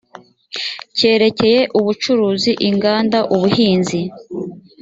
cyerekeye 0.97 1.59
ubucuruzi 1.79 2.51
inganda 2.69 3.19
ubuhinzi 3.35 3.99